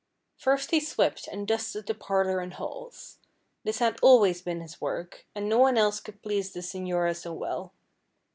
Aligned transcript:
First 0.35 0.71
he 0.71 0.79
swept 0.79 1.27
and 1.27 1.47
dusted 1.47 1.85
the 1.85 1.93
parlor 1.93 2.39
and 2.39 2.55
halls. 2.55 3.19
This 3.63 3.77
had 3.77 3.99
always 4.01 4.41
been 4.41 4.59
his 4.59 4.81
work, 4.81 5.27
and 5.35 5.47
no 5.47 5.59
one 5.59 5.77
else 5.77 5.99
could 5.99 6.23
please 6.23 6.53
the 6.53 6.61
señora 6.61 7.15
so 7.15 7.31
well. 7.33 7.71